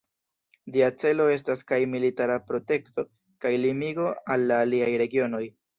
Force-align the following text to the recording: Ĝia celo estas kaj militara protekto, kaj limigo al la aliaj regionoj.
Ĝia 0.77 0.87
celo 1.03 1.27
estas 1.33 1.61
kaj 1.73 1.79
militara 1.93 2.39
protekto, 2.49 3.07
kaj 3.45 3.55
limigo 3.69 4.11
al 4.37 4.53
la 4.53 4.63
aliaj 4.67 4.95
regionoj. 5.07 5.47